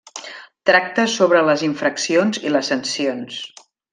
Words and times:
Tracta 0.69 1.05
sobre 1.17 1.43
les 1.49 1.65
infraccions 1.69 2.41
i 2.49 2.53
les 2.57 2.73
sancions. 2.75 3.39